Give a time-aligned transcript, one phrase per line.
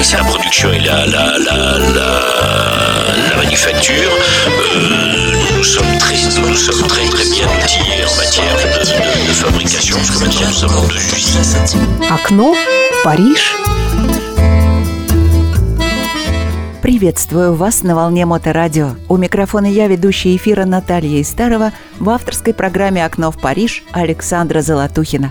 [0.00, 4.10] la production et la, la, la, la, manufacture,
[4.48, 9.32] euh, nous sommes très, nous sommes très très bien outillés en matière de, de, de
[9.34, 12.10] fabrication, parce que maintenant nous avons deux usines.
[12.10, 12.54] Окно
[13.04, 13.54] Париж.
[16.80, 18.96] Приветствую вас на волне Моторадио.
[19.08, 25.30] У микрофона я, ведущая эфира Наталья Истарова, в авторской программе «Окно в Париж» Александра Золотухина.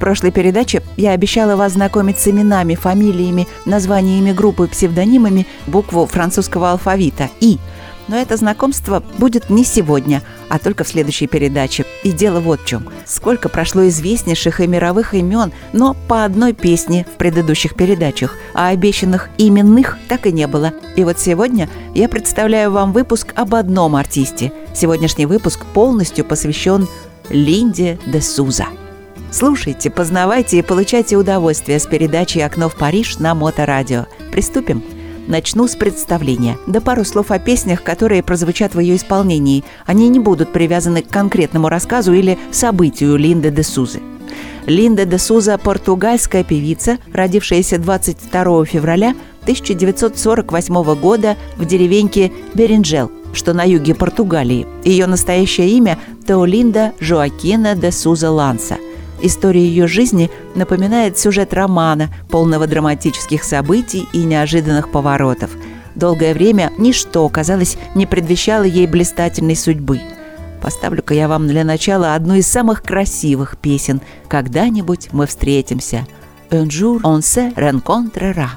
[0.00, 7.28] Прошлой передаче я обещала вас знакомить с именами, фамилиями, названиями группы, псевдонимами букву французского алфавита
[7.40, 7.58] «И»,
[8.08, 11.84] но это знакомство будет не сегодня, а только в следующей передаче.
[12.02, 12.88] И дело вот в чем.
[13.06, 19.28] Сколько прошло известнейших и мировых имен, но по одной песне в предыдущих передачах, а обещанных
[19.38, 20.72] именных так и не было.
[20.96, 24.52] И вот сегодня я представляю вам выпуск об одном артисте.
[24.74, 26.88] Сегодняшний выпуск полностью посвящен
[27.28, 28.66] Линде де Суза.
[29.32, 34.06] Слушайте, познавайте и получайте удовольствие с передачей «Окно в Париж» на Моторадио.
[34.32, 34.82] Приступим.
[35.28, 36.58] Начну с представления.
[36.66, 39.62] Да пару слов о песнях, которые прозвучат в ее исполнении.
[39.86, 44.00] Они не будут привязаны к конкретному рассказу или событию Линды де Сузы.
[44.66, 53.62] Линда де Суза– португальская певица, родившаяся 22 февраля 1948 года в деревеньке Беринджел, что на
[53.62, 54.66] юге Португалии.
[54.84, 58.78] Ее настоящее имя– Теолинда Жоакина де Суза Ланса–
[59.22, 65.50] История ее жизни напоминает сюжет романа, полного драматических событий и неожиданных поворотов.
[65.94, 70.00] Долгое время ничто, казалось, не предвещало ей блистательной судьбы.
[70.62, 76.06] Поставлю-ка я вам для начала одну из самых красивых песен «Когда-нибудь мы встретимся».
[76.50, 78.48] «Un jour on se rencontrera».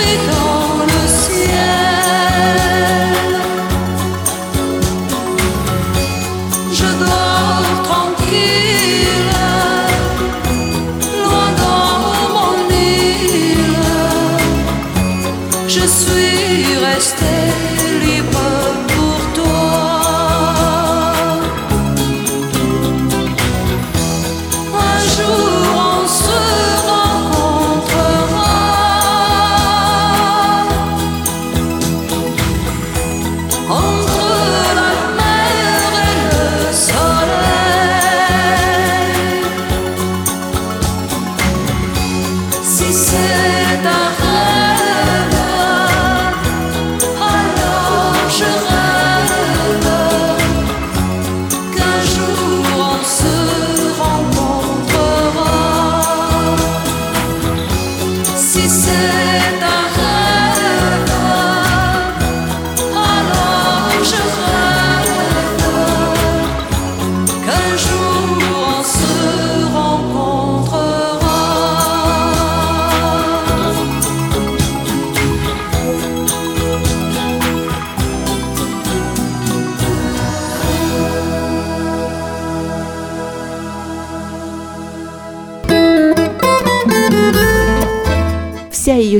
[0.00, 0.59] sweet home.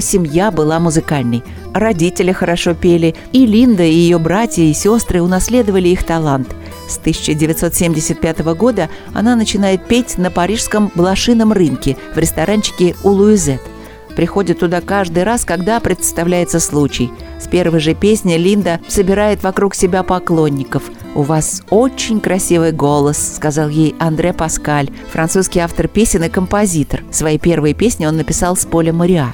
[0.01, 1.43] Семья была музыкальной.
[1.73, 6.55] Родители хорошо пели, и Линда и ее братья и сестры унаследовали их талант.
[6.89, 13.61] С 1975 года она начинает петь на парижском блошином рынке в ресторанчике у Луизет–
[14.21, 17.11] приходит туда каждый раз, когда представляется случай.
[17.41, 20.83] С первой же песни Линда собирает вокруг себя поклонников.
[21.15, 27.01] «У вас очень красивый голос»,— сказал ей Андре Паскаль, французский автор песен и композитор.
[27.11, 29.33] Свои первые песни он написал с поля Мариа.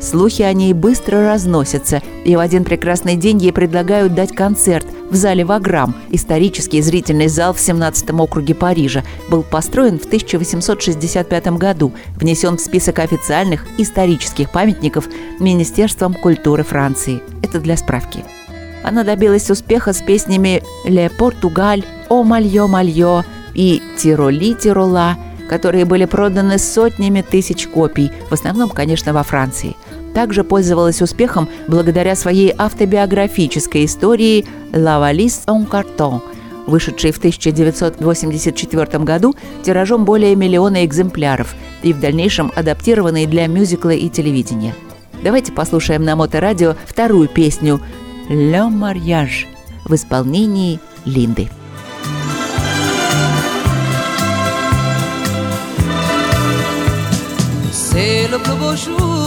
[0.00, 5.14] Слухи о ней быстро разносятся, и в один прекрасный день ей предлагают дать концерт в
[5.14, 5.94] зале Ваграм.
[6.08, 12.98] Исторический зрительный зал в 17 округе Парижа был построен в 1865 году, внесен в список
[12.98, 15.06] официальных исторических памятников
[15.38, 17.20] Министерством культуры Франции.
[17.42, 18.24] Это для справки.
[18.82, 25.18] Она добилась успеха с песнями «Ле Португаль», «О мальё мальё» и «Тироли Тирола»,
[25.50, 29.76] которые были проданы сотнями тысяч копий, в основном, конечно, во Франции–
[30.14, 36.20] также пользовалась успехом благодаря своей автобиографической истории «La valise en carton»,
[36.66, 44.08] вышедшей в 1984 году тиражом более миллиона экземпляров и в дальнейшем адаптированной для мюзикла и
[44.08, 44.74] телевидения.
[45.22, 47.80] Давайте послушаем на моторадио вторую песню
[48.28, 49.46] «Le mariage»
[49.84, 51.48] в исполнении Линды.
[57.72, 59.19] C'est le plus beau jour.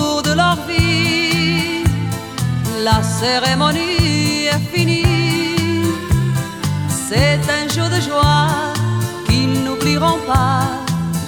[2.83, 5.85] La cérémonie est finie.
[6.89, 8.49] C'est un jour de joie
[9.25, 10.67] qu'ils n'oublieront pas.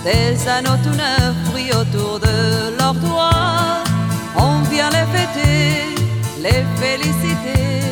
[0.04, 3.84] Des anneaux tout neufs brillent autour de leurs doigts.
[4.36, 5.96] On vient les fêter,
[6.44, 7.86] les féliciter.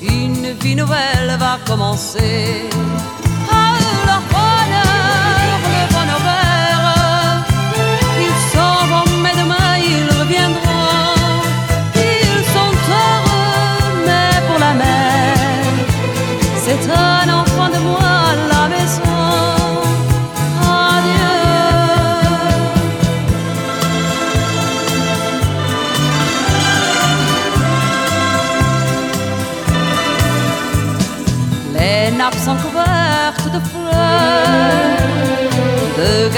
[0.00, 2.68] Une vie nouvelle va commencer.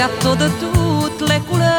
[0.07, 1.71] De toutes les couleurs.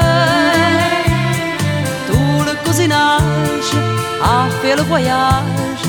[2.08, 3.72] Tout le cousinage
[4.20, 5.82] a fait le voyage,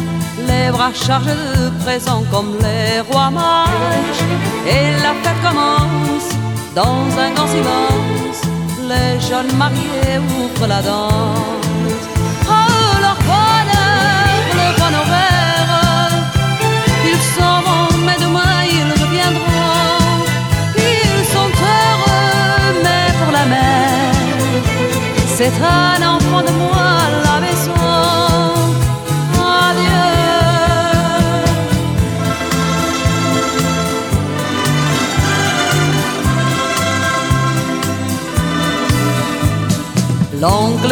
[0.47, 4.23] les bras chargés de présents comme les rois mages.
[4.67, 6.29] Et la fête commence
[6.75, 8.41] dans un grand silence,
[8.87, 11.66] les jeunes mariés ouvrent la danse.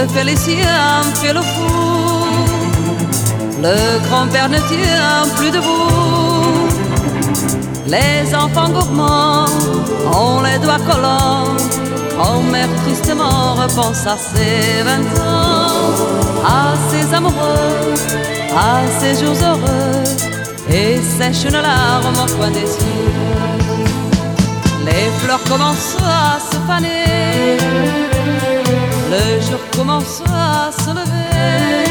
[0.07, 2.25] Félicien fait le fou.
[3.61, 6.67] Le grand-père ne tient plus debout.
[7.87, 9.45] Les enfants gourmands
[10.11, 11.55] ont les doigts collants
[12.17, 15.67] Grand-mère tristement repense à ses vingt ans,
[16.45, 17.93] à ses amoureux,
[18.55, 20.03] à ses jours heureux,
[20.69, 23.11] et sèche une larme au coin des yeux.
[24.85, 27.57] Les fleurs commencent à se faner,
[29.15, 31.85] le jour commence à se lever.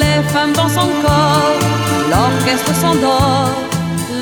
[0.00, 1.56] Les femmes dansent encore,
[2.10, 3.50] l'orchestre s'endort,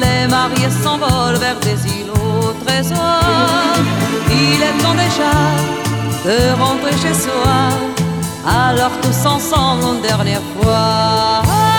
[0.03, 3.75] les mariés s'envolent vers des îlots trésor.
[4.31, 5.35] Il est temps déjà
[6.27, 7.59] de rentrer chez soi,
[8.47, 11.70] alors tous ensemble une dernière fois.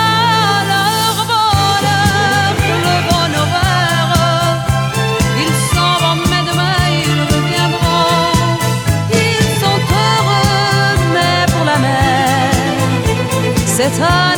[13.81, 14.30] set high.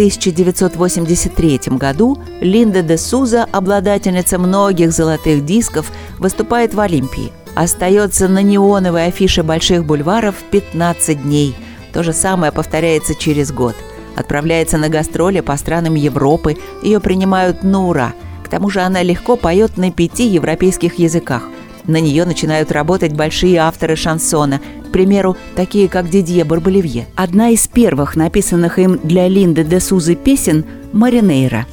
[0.00, 7.30] 1983 году Линда де Суза, обладательница многих золотых дисков, выступает в Олимпии.
[7.54, 11.54] Остается на неоновой афише больших бульваров 15 дней.
[11.92, 13.76] То же самое повторяется через год.
[14.16, 18.14] Отправляется на гастроли по странам Европы, ее принимают на ура.
[18.42, 21.42] К тому же она легко поет на пяти европейских языках–
[21.90, 24.60] на нее начинают работать большие авторы шансона,
[24.90, 27.06] примеру, такие как Дидье Барболевье.
[27.16, 31.66] Одна из первых написанных им для Линды де Сузы песен «Маринейра».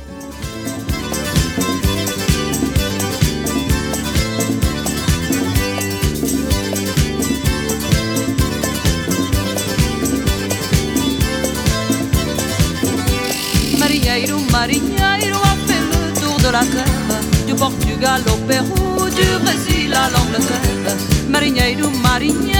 [17.58, 20.96] Portugal au Pérou du Brésil à l'Angleterre.
[21.28, 22.57] Marinheiro, marinheiro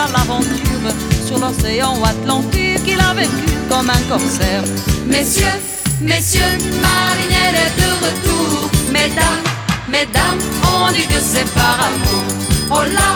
[0.00, 0.90] à l'aventure
[1.26, 2.86] sur l'océan Atlantique.
[2.86, 4.64] Il a vécu comme un corsaire.
[5.06, 5.58] Messieurs,
[6.00, 6.54] messieurs,
[6.84, 8.70] marinheiro est de retour.
[8.92, 9.44] Mesdames,
[9.88, 10.40] mesdames,
[10.72, 12.24] on dit que c'est par amour.
[12.70, 13.10] Hola,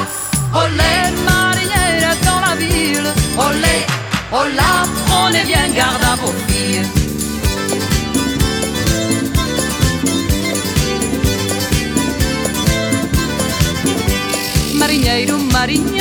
[0.62, 0.94] olé,
[1.28, 3.10] marinheiro est dans la ville.
[3.46, 3.76] Olé,
[4.32, 4.70] hola,
[5.06, 6.82] prenez bien garde à vos filles.
[14.74, 15.93] Marinheiro, marinheiro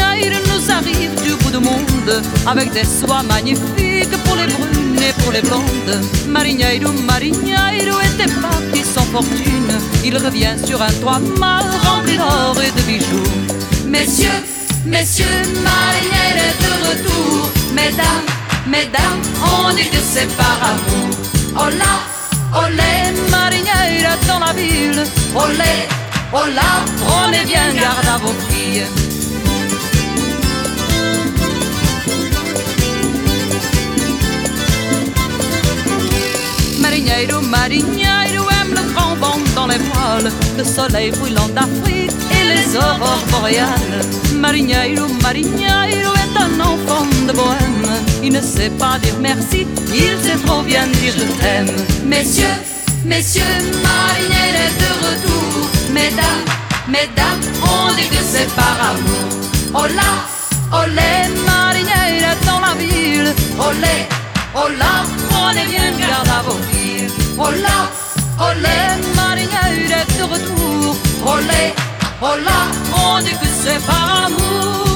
[2.46, 6.02] Avec des soies magnifiques pour les brunes et pour les blondes.
[6.28, 12.72] Marinheiro, marinheiro était parti sans fortune Il revient sur un toit mal rempli d'or et
[12.72, 13.88] de bijoux.
[13.88, 14.44] Messieurs,
[14.86, 15.26] messieurs,
[15.64, 17.50] marinheiro est de retour.
[17.74, 18.28] Mesdames,
[18.68, 21.16] mesdames, on dit que c'est par amour.
[21.56, 23.14] Hola, olé,
[24.28, 25.04] dans la ville.
[25.36, 25.88] Olé,
[26.34, 28.86] hola, prenez bien garde à vos filles
[36.94, 42.78] Marinheiro, marinheiro aime le grand vent dans les voiles, le soleil brûlant d'Afrique et les
[42.78, 44.06] aurores boréales.
[44.36, 47.90] Marinheiro, marinheiro est un enfant de bohème.
[48.22, 51.76] Il ne sait pas dire merci, il sait trop bien dire je t'aime.
[52.06, 52.58] Messieurs,
[53.04, 53.42] messieurs,
[53.82, 55.70] marinheiro est de retour.
[55.92, 56.46] Mesdames,
[56.88, 59.82] mesdames, on dit que c'est par amour.
[59.82, 60.12] Hola,
[60.72, 63.34] olé, marinheiro est dans la ville.
[63.58, 63.98] Olé,
[64.54, 64.94] hola,
[65.32, 66.73] prenez bien garde à vos
[67.36, 67.90] Oh là,
[68.40, 70.96] oh les mariés de retour.
[71.26, 71.74] Oh là,
[72.22, 72.60] oh là,
[72.96, 74.93] on dit que c'est par amour.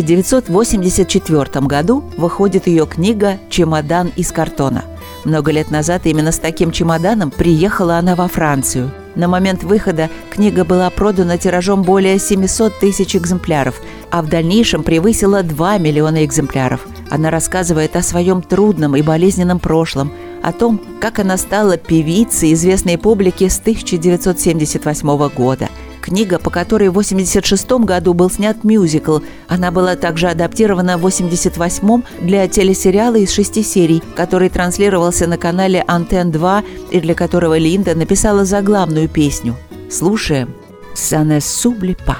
[0.00, 4.84] 1984 году выходит ее книга «Чемодан из картона».
[5.24, 8.90] Много лет назад именно с таким чемоданом приехала она во Францию.
[9.14, 15.42] На момент выхода книга была продана тиражом более 700 тысяч экземпляров, а в дальнейшем превысила
[15.42, 16.86] 2 миллиона экземпляров.
[17.10, 20.12] Она рассказывает о своем трудном и болезненном прошлом,
[20.42, 25.68] о том, как она стала певицей известной публике с 1978 года.
[26.08, 29.18] Книга, по которой в 1986 году был снят мюзикл.
[29.46, 35.84] Она была также адаптирована в 1988 для телесериала из шести серий, который транслировался на канале
[35.86, 39.54] «Антен 2» и для которого Линда написала заглавную песню.
[39.90, 40.54] Слушаем
[40.94, 42.16] «Ça ne s'oublie pas».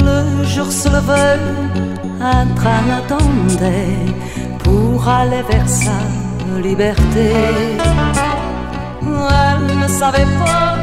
[0.00, 1.38] Le jour se levait,
[2.22, 3.98] un train attendait
[4.64, 6.22] pour aller vers sa
[6.60, 7.32] liberté.
[9.02, 10.76] Elle ne savait pas,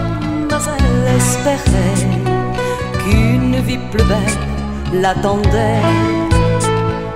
[0.50, 2.08] mais elle espérait
[3.04, 5.82] qu'une vie plus belle l'attendait.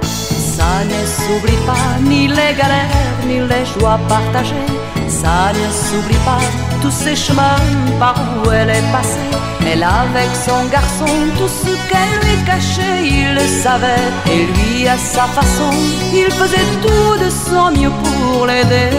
[0.01, 4.67] Ça ne s'oublie pas ni les galères, ni les joies partagées.
[5.07, 7.63] Ça ne s'oublie pas tous ces chemins
[7.97, 9.29] par où elle est passée.
[9.65, 14.07] Elle avec son garçon, tout ce qu'elle lui cachait, il le savait.
[14.33, 15.71] Et lui, à sa façon,
[16.13, 18.89] il faisait tout de son mieux pour l'aider.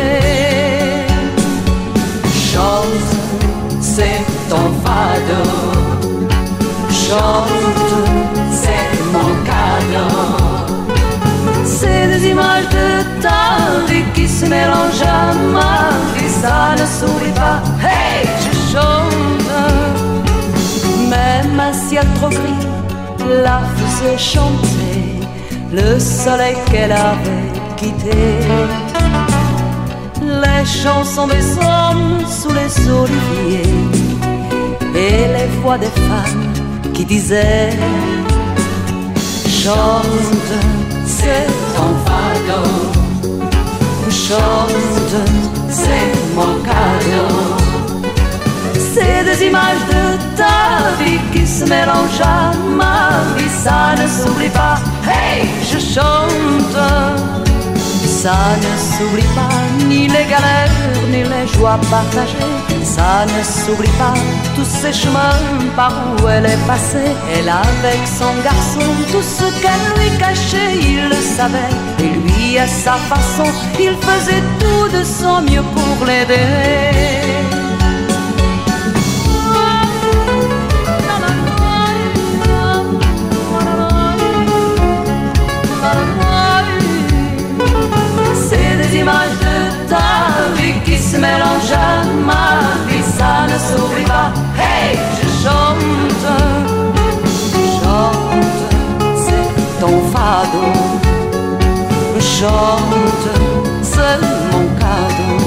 [2.50, 3.10] Chante,
[3.80, 5.50] c'est ton fardeau.
[7.04, 7.92] Chante,
[8.60, 10.44] c'est mon cadeau.
[11.66, 12.88] C'est des images de
[13.20, 13.42] ta
[13.88, 16.28] vie se mélangent à ma vie.
[16.28, 17.58] Ça ne s'oublie pas.
[17.80, 19.14] Hey, je chante.
[21.08, 22.66] Même un ciel trop gris
[23.44, 25.20] la faisait chanter.
[25.72, 28.18] Le soleil qu'elle avait quitté.
[30.20, 33.62] Les chansons des hommes sous les oliviers
[34.94, 36.52] et les voix des femmes
[36.92, 37.70] qui disaient
[39.62, 40.52] Chante,
[41.06, 42.93] c'est ton.
[44.26, 44.70] Chante,
[45.68, 47.56] c'est mon cadeau.
[48.74, 53.50] C'est des images de ta vie qui se mélangent à ma vie.
[53.62, 54.76] Ça ne s'oublie pas.
[55.06, 57.44] Hey, je chante
[58.24, 60.70] ça ne s'oublie pas, ni les galères,
[61.10, 62.54] ni les joies partagées.
[62.82, 64.14] Ça ne s'oublie pas,
[64.56, 65.42] tous ces chemins
[65.76, 67.12] par où elle est passée.
[67.34, 71.74] Elle avec son garçon, tout ce qu'elle lui cachait, il le savait.
[71.98, 73.50] Et lui, à sa façon,
[73.80, 76.94] il faisait tout de son mieux pour l'aider.
[89.04, 92.48] images de ta vie qui se mélange à ma
[92.88, 94.32] vie, ça ne s'oublie pas.
[94.56, 96.24] Hey, je chante,
[97.76, 98.58] chante,
[99.24, 100.64] c'est ton fado.
[102.36, 103.53] Chante,
[104.04, 104.20] c'est
[104.52, 105.38] mon cadeau.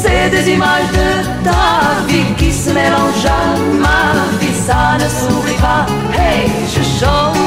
[0.00, 1.64] C'est des images de ta
[2.36, 4.02] qui se mélangent à ma
[4.40, 5.86] vie, ça ne s'oublie pas.
[6.12, 7.38] Hey, je chante.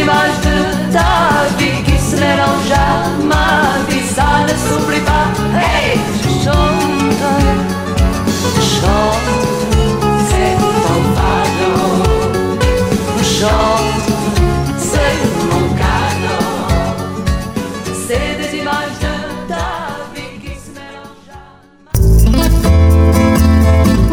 [0.00, 1.27] images de ta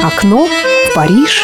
[0.03, 0.47] Окно
[0.95, 1.43] Париж.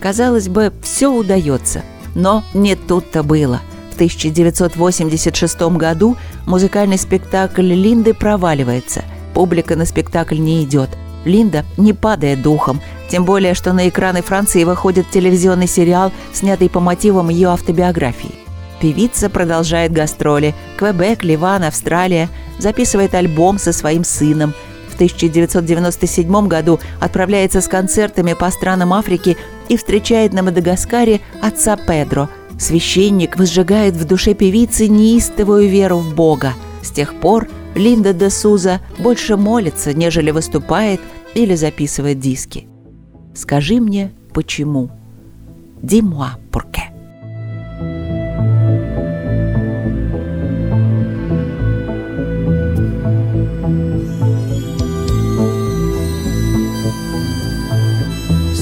[0.00, 1.82] Казалось бы, все удается–
[2.14, 3.60] но не тут-то было.
[3.90, 9.04] В 1986 году музыкальный спектакль Линды проваливается.
[9.34, 10.90] Публика на спектакль не идет.
[11.24, 16.80] Линда не падает духом, тем более, что на экраны Франции выходит телевизионный сериал, снятый по
[16.80, 18.34] мотивам ее автобиографии.
[18.80, 20.54] Певица продолжает гастроли.
[20.76, 22.28] Квебек, Ливан, Австралия.
[22.58, 24.54] Записывает альбом со своим сыном.
[24.88, 29.36] В 1997 году отправляется с концертами по странам Африки
[29.68, 32.28] и встречает на Мадагаскаре отца Педро.
[32.58, 36.54] Священник возжигает в душе певицы неистовую веру в Бога.
[36.82, 41.00] С тех пор Линда де Суза больше молится, нежели выступает
[41.34, 42.68] или записывает диски.
[43.34, 44.90] Скажи мне, почему?
[45.82, 46.92] Dis-moi pourquoi.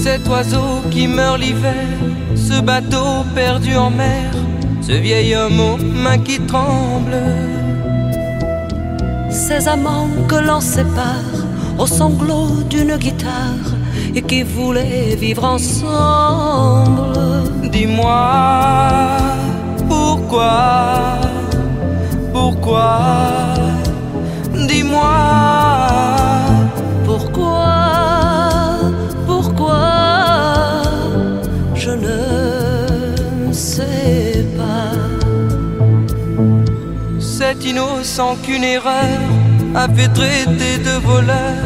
[0.03, 1.87] cet oiseau qui meurt l'hiver,
[2.35, 4.33] ce bateau perdu en mer,
[4.81, 7.60] ce vieil homme aux mains qui tremblent.
[9.31, 11.39] Ces amants que l'on sépare
[11.79, 13.69] au sanglot d'une guitare
[14.15, 17.19] et qui voulaient vivre ensemble.
[17.71, 19.21] Dis-moi
[19.89, 21.19] pourquoi,
[22.33, 22.99] pourquoi,
[24.69, 25.60] dis-moi
[37.65, 39.21] innocent qu'une erreur
[39.75, 41.65] avait traité de voleur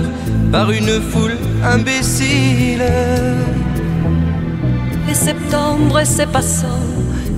[0.52, 2.84] par une foule imbécile.
[5.08, 6.90] Et septembre et passants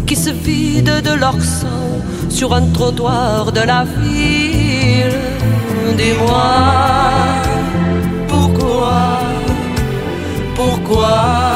[0.06, 5.20] qui se vident de leur sang sur un trottoir de la ville.
[5.96, 6.46] Dis-moi
[8.28, 9.20] pourquoi,
[10.54, 11.55] pourquoi,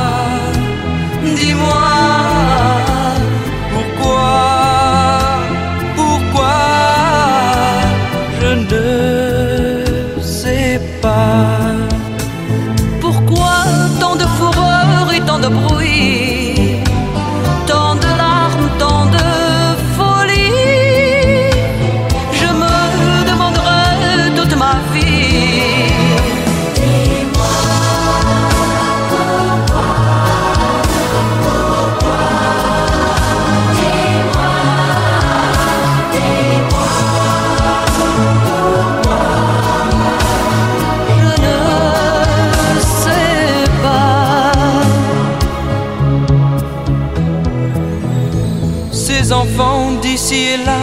[50.04, 50.78] ici et là,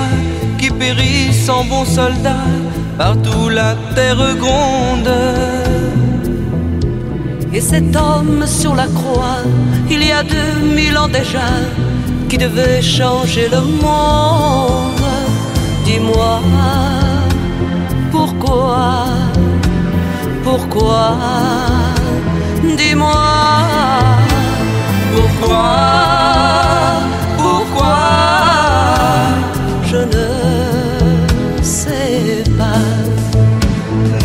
[0.57, 2.51] qui périssent en bons soldats,
[2.97, 5.13] partout la terre gronde.
[7.53, 9.41] Et cet homme sur la croix,
[9.89, 11.49] il y a deux mille ans déjà,
[12.29, 15.07] qui devait changer le monde.
[15.85, 16.41] Dis-moi
[18.11, 19.05] pourquoi,
[20.43, 21.17] pourquoi,
[22.77, 23.23] dis-moi
[25.15, 26.16] pourquoi,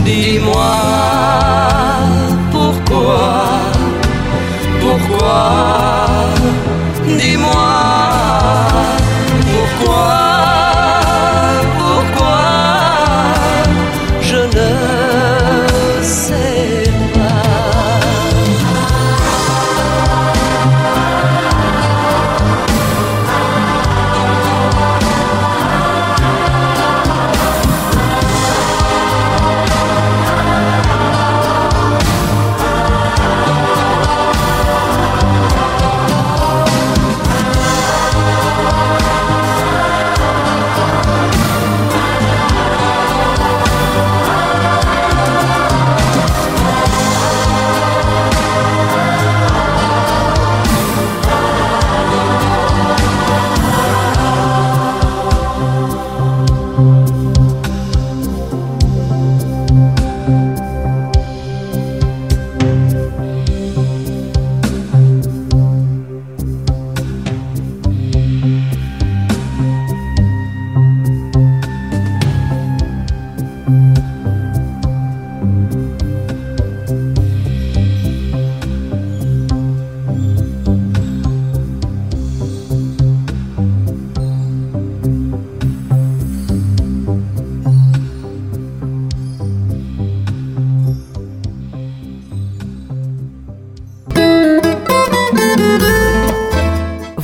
[0.04, 0.74] Dis-moi
[2.50, 3.70] pourquoi,
[9.50, 10.31] pourquoi.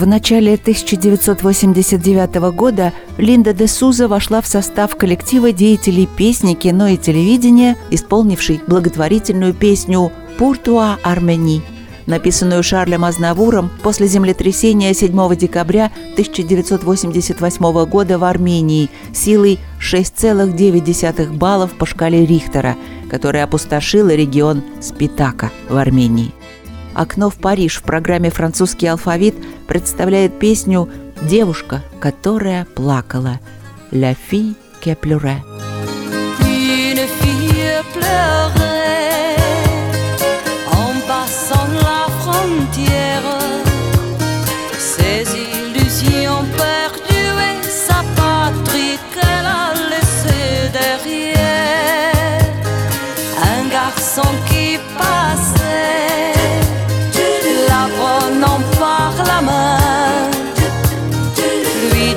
[0.07, 7.77] Начале 1989 года Линда де Суза вошла в состав коллектива деятелей песни, кино и телевидения,
[7.91, 11.63] исполнившей благотворительную песню «Пуртуа Армени»,
[12.07, 21.87] написанную Шарлем Азнавуром после землетрясения 7 декабря 1988 года в Армении силой 6,9 баллов по
[21.87, 22.77] шкале Рихтера,
[23.11, 26.38] которая опустошила регион Спитака в Армении.
[26.99, 29.37] «Окно в Париж» в программе «Французский алфавит»
[29.69, 30.89] представляет песню
[31.23, 33.39] «Девушка, которая плакала»
[33.93, 35.68] «La fille qui pleurait».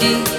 [0.02, 0.31] ski.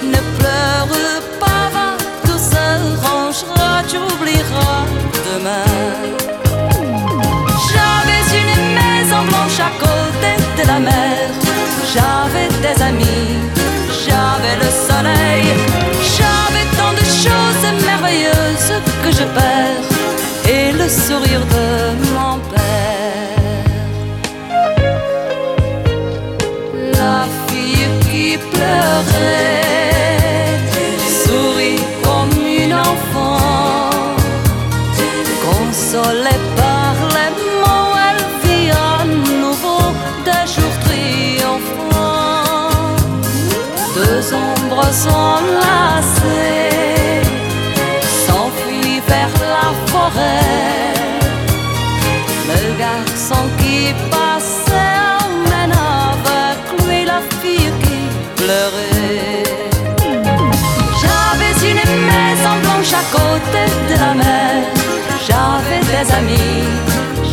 [66.03, 66.67] Des amis,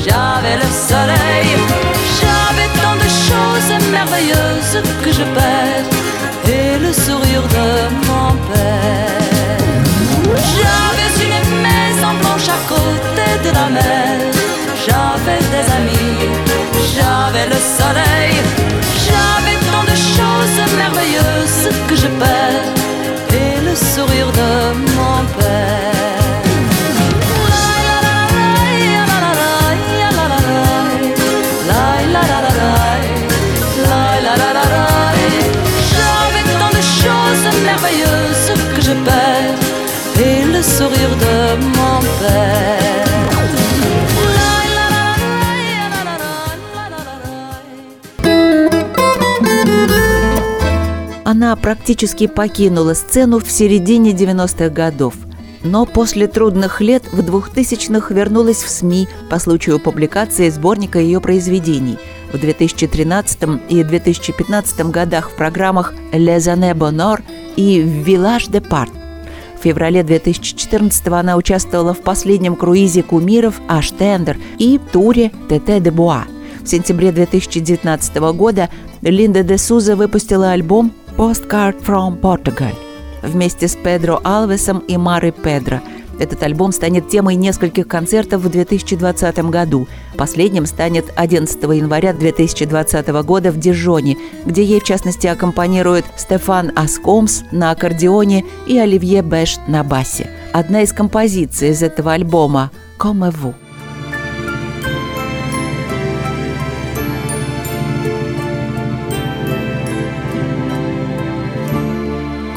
[0.04, 1.48] j'avais le soleil,
[2.18, 5.88] j'avais tant de choses merveilleuses que je perds.
[6.46, 7.68] Et le sourire de
[8.06, 9.64] mon père.
[10.54, 14.18] J'avais une maison blanche à côté de la mer,
[14.86, 16.30] j'avais des amis,
[16.94, 18.34] j'avais le soleil,
[19.04, 22.49] j'avais tant de choses merveilleuses que je perds
[38.90, 39.60] je perds
[40.26, 41.36] et le sourire de
[41.76, 42.88] mon père.
[51.24, 55.14] Она практически покинула сцену в середине 90-х годов.
[55.62, 61.98] Но после трудных лет в 2000-х вернулась в СМИ по случаю публикации сборника ее произведений.
[62.32, 67.20] В 2013 и 2015 годах в программах «Les années bonheur»
[67.56, 68.90] и «Village de Part».
[69.58, 76.24] В феврале 2014 она участвовала в последнем круизе кумиров «Аштендер» и туре «ТТ де Буа».
[76.62, 78.70] В сентябре 2019 года
[79.02, 82.74] Линда де Суза выпустила альбом «Postcard from Portugal»
[83.22, 85.80] вместе с Педро Алвесом и Марой Педро.
[86.20, 89.88] Этот альбом станет темой нескольких концертов в 2020 году.
[90.18, 97.44] Последним станет 11 января 2020 года в Дижоне, где ей, в частности, аккомпанируют Стефан Аскомс
[97.52, 100.28] на аккордеоне и Оливье Бэш на басе.
[100.52, 103.54] Одна из композиций из этого альбома «Comme vous».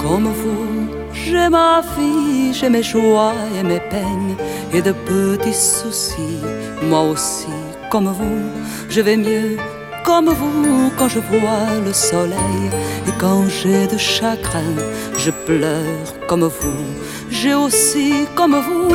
[0.04, 2.23] Comme vous, j'ai ma vie,
[2.54, 4.36] j'ai mes joies et mes peines
[4.72, 6.40] et de petits soucis.
[6.84, 7.48] Moi aussi,
[7.90, 8.42] comme vous,
[8.90, 9.58] je vais mieux.
[10.06, 12.66] Comme vous, quand je vois le soleil
[13.08, 14.76] et quand j'ai de chagrin,
[15.18, 16.86] je pleure comme vous.
[17.30, 18.94] J'ai aussi, comme vous,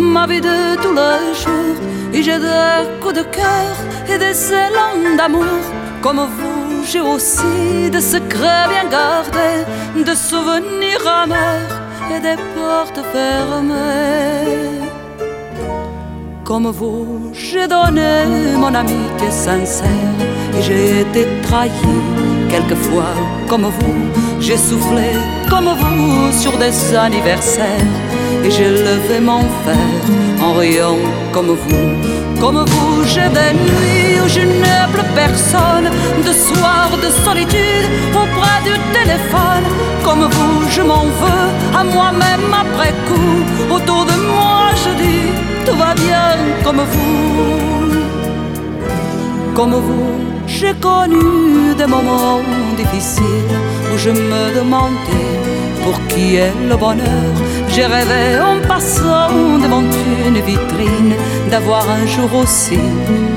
[0.00, 1.78] ma vie de tous les jours
[2.12, 3.74] et j'ai des coups de cœur
[4.08, 5.62] et des élans d'amour
[6.04, 9.64] comme vous, j'ai aussi des secrets bien gardés,
[10.04, 11.73] des souvenirs amers
[12.10, 14.80] et des portes fermées.
[16.44, 18.24] Comme vous, j'ai donné
[18.56, 19.88] mon amitié sincère
[20.56, 21.70] et j'ai été trahi
[22.50, 23.14] quelquefois.
[23.48, 23.94] Comme vous,
[24.40, 25.08] j'ai soufflé
[25.48, 27.92] comme vous sur des anniversaires
[28.44, 30.06] et j'ai levé mon verre
[30.42, 30.98] en riant
[31.32, 32.23] comme vous.
[32.44, 35.88] Comme vous, j'ai des nuits où je n'ai plus personne,
[36.26, 39.64] de soirs de solitude auprès du téléphone.
[40.04, 43.74] Comme vous, je m'en veux à moi-même après coup.
[43.74, 45.28] Autour de moi, je dis
[45.64, 47.94] tout va bien comme vous.
[49.54, 52.42] Comme vous, j'ai connu des moments
[52.76, 53.56] difficiles
[53.90, 55.32] où je me demandais
[55.82, 57.32] pour qui est le bonheur.
[57.70, 59.84] J'ai rêvé en passant devant
[60.28, 60.73] une vitrine
[61.50, 62.78] d'avoir un jour aussi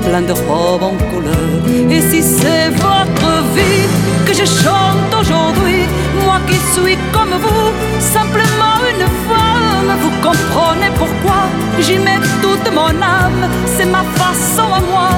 [0.04, 1.50] plein de robes en couleur.
[1.90, 3.86] Et si c'est votre vie
[4.26, 5.82] que je chante aujourd'hui,
[6.24, 11.42] moi qui suis comme vous, simplement une femme, vous comprenez pourquoi
[11.80, 13.44] j'y mets toute mon âme.
[13.66, 15.10] C'est ma façon à moi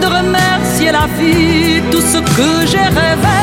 [0.00, 3.40] de remercier la vie, tout ce que j'ai rêvé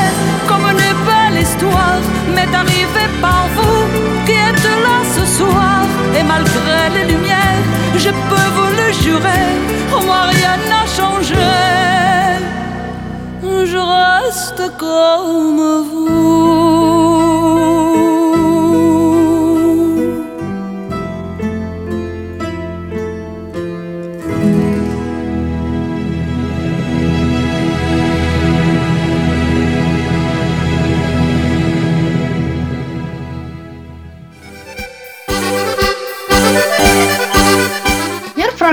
[0.47, 1.99] comme une belle histoire
[2.33, 3.79] m'est arrivé par vous
[4.25, 5.96] qui êtes là ce soir.
[6.17, 7.63] Et malgré les lumières,
[7.95, 9.45] je peux vous le jurer,
[10.05, 11.35] moi rien n'a changé.
[13.43, 16.96] Je reste comme vous.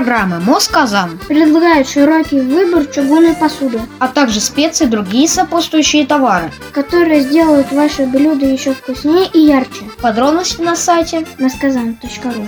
[0.05, 7.23] Программы «Москазан», предлагает широкий выбор чугунной посуды, а также специи и другие сопутствующие товары, которые
[7.23, 9.85] сделают ваши блюда еще вкуснее и ярче.
[10.03, 11.25] Подробности на сайте.
[11.39, 12.47] Москазан.ру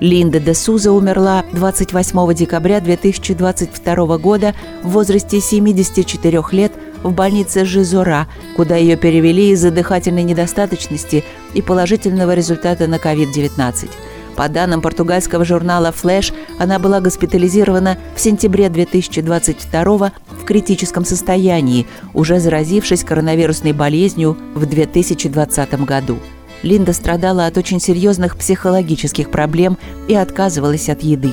[0.00, 8.26] Линда де Суза умерла 28 декабря 2022 года в возрасте 74 лет в больнице Жизора,
[8.56, 13.90] куда ее перевели из-за дыхательной недостаточности и положительного результата на COVID-19.
[14.36, 22.40] По данным португальского журнала Flash, она была госпитализирована в сентябре 2022 в критическом состоянии, уже
[22.40, 26.18] заразившись коронавирусной болезнью в 2020 году.
[26.62, 31.32] Линда страдала от очень серьезных психологических проблем и отказывалась от еды.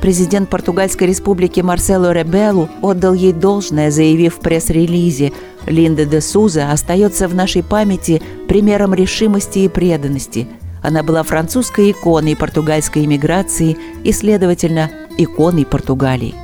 [0.00, 5.32] Президент Португальской республики Марсело Ребелу отдал ей должное, заявив в пресс-релизе
[5.66, 10.46] «Линда де Суза остается в нашей памяти примером решимости и преданности.
[10.82, 16.34] Она была французской иконой португальской иммиграции и, следовательно, иконой Португалии».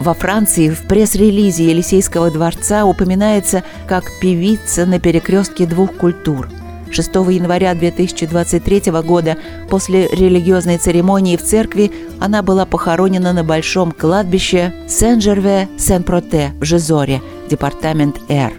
[0.00, 6.48] Во Франции в пресс-релизе Елисейского дворца упоминается как певица на перекрестке двух культур–
[6.90, 9.36] 6 января 2023 года
[9.68, 18.16] после религиозной церемонии в церкви она была похоронена на большом кладбище Сен-Жерве-Сен-Проте в Жизоре, департамент
[18.28, 18.52] Р.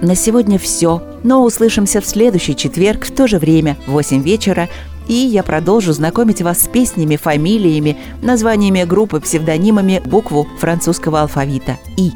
[0.00, 4.68] На сегодня все, но услышимся в следующий четверг в то же время, в 8 вечера,
[5.08, 12.12] И я продолжу знакомить вас с песнями, фамилиями, названиями группы, псевдонимами букву французского алфавита «И».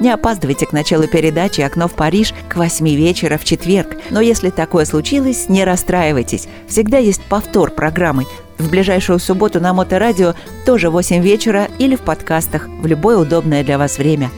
[0.00, 3.98] Не опаздывайте к началу передачи «Окно в Париж» к 8 вечера в четверг.
[4.08, 6.48] Но если такое случилось, не расстраивайтесь.
[6.66, 8.24] Всегда есть повтор программы.
[8.58, 10.34] В ближайшую субботу на Моторадио
[10.64, 14.30] тоже 8 вечера или в подкастах в любое удобное для вас время.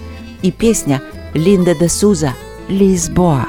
[0.42, 1.01] И песня
[1.33, 2.35] Линда де Суза
[2.68, 3.46] «Лисбоа».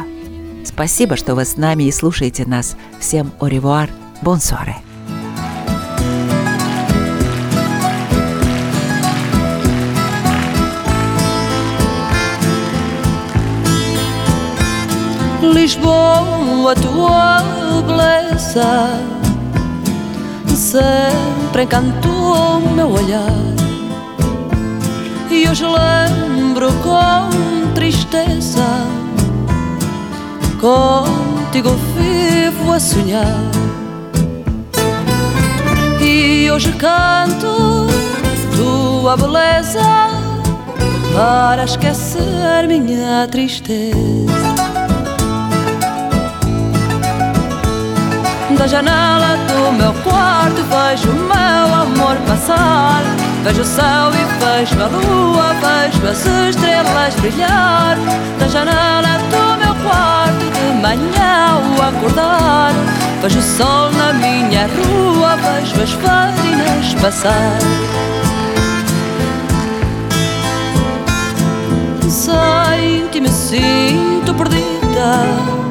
[0.64, 2.78] Спасибо, что вы с нами и слушаете нас.
[3.00, 3.90] Всем au revoir,
[15.52, 17.44] Lisboa, tua
[17.86, 19.14] beleza
[20.56, 23.32] sempre encantou meu olhar.
[25.30, 28.66] E hoje lembro com tristeza,
[30.60, 33.38] contigo vivo a sonhar.
[36.02, 37.88] E hoje canto
[38.56, 40.10] tua beleza
[41.14, 44.23] para esquecer minha tristeza.
[48.58, 53.02] Da janela do meu quarto vejo o meu amor passar.
[53.44, 57.98] Vejo o céu e vejo a lua, vejo as estrelas brilhar.
[58.40, 62.72] Da janela do meu quarto de manhã ao acordar.
[63.22, 67.58] Vejo o sol na minha rua, vejo as farinas passar.
[72.08, 75.63] Sem ti me sinto perdida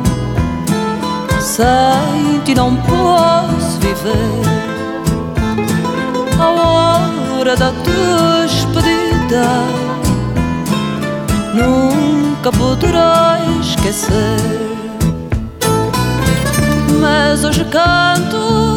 [1.53, 4.43] sem ti não posso viver.
[6.41, 6.49] A
[7.39, 9.45] hora da despedida
[11.55, 14.41] nunca poderei esquecer.
[16.99, 18.77] Mas hoje canto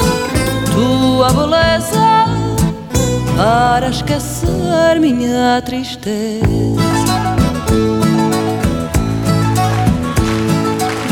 [0.74, 2.26] tua beleza
[3.38, 6.75] para esquecer minha tristeza.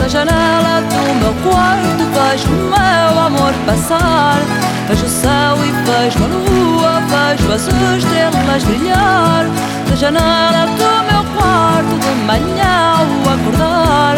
[0.03, 4.41] Da janela do meu quarto vejo o meu amor passar.
[4.89, 9.45] Vejo o céu e vejo a lua, vejo as estrelas brilhar.
[9.89, 14.17] Da janela do meu quarto de manhã ao acordar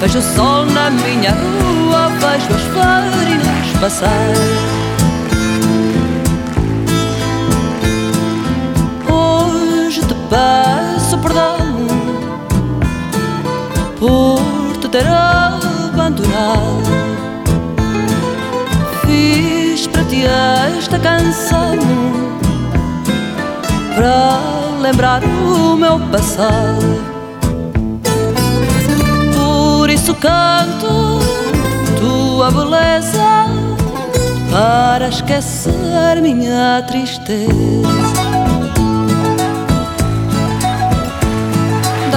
[0.00, 4.34] Vejo o sol na minha rua, vejo as farinas passar.
[9.10, 11.86] Hoje te peço perdão
[13.98, 14.31] por
[14.92, 16.82] ter abandonado.
[19.06, 20.22] Fiz para ti
[20.76, 21.78] esta canção
[23.96, 24.38] para
[24.82, 27.00] lembrar o meu passado.
[29.34, 31.20] Por isso canto
[31.98, 33.46] tua beleza
[34.50, 38.41] para esquecer minha tristeza.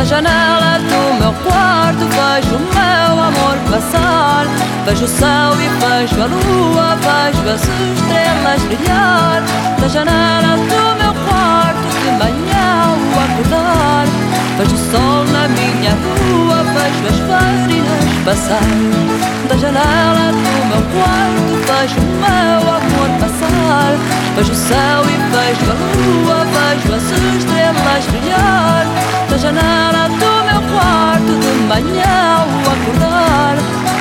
[0.06, 4.46] Janela do meu quarto vejo o meu amor passar.
[4.86, 9.42] Vejo o céu e vejo a lua, vejo as estrelas brilhar.
[9.80, 14.25] Da janela do meu quarto de manhã ao acordar
[14.58, 18.62] Vejo o sol na minha rua, vejo as farinas passar.
[19.50, 23.92] Da janela do meu quarto vejo o meu amor passar.
[24.36, 27.04] Vejo o céu e vejo a lua, vejo as
[27.38, 28.86] estrelas brilhar.
[29.30, 33.58] Da janela do meu quarto de manhã ao acordar.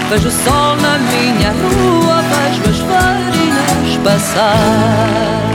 [0.09, 5.54] Vejo o sol na minha rua, vejo as farinas passar